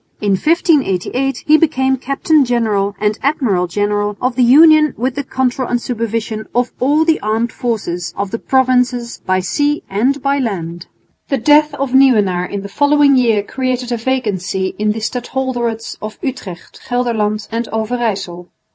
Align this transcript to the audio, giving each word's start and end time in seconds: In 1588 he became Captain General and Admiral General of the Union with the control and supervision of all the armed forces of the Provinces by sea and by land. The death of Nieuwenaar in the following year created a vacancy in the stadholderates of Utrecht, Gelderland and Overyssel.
In 0.19 0.31
1588 0.31 1.43
he 1.45 1.57
became 1.59 1.95
Captain 1.95 2.43
General 2.43 2.95
and 2.99 3.19
Admiral 3.21 3.67
General 3.67 4.17
of 4.19 4.35
the 4.35 4.41
Union 4.43 4.95
with 4.97 5.13
the 5.13 5.23
control 5.23 5.67
and 5.69 5.79
supervision 5.79 6.47
of 6.55 6.71
all 6.79 7.05
the 7.05 7.19
armed 7.19 7.51
forces 7.51 8.11
of 8.17 8.31
the 8.31 8.39
Provinces 8.39 9.21
by 9.27 9.41
sea 9.41 9.83
and 9.91 10.19
by 10.23 10.39
land. 10.39 10.87
The 11.27 11.37
death 11.37 11.75
of 11.75 11.91
Nieuwenaar 11.93 12.45
in 12.49 12.63
the 12.63 12.67
following 12.67 13.15
year 13.15 13.43
created 13.43 13.91
a 13.91 13.97
vacancy 13.97 14.73
in 14.79 14.91
the 14.93 15.01
stadholderates 15.01 15.97
of 16.01 16.17
Utrecht, 16.23 16.79
Gelderland 16.89 17.47
and 17.51 17.67
Overyssel. 17.71 18.49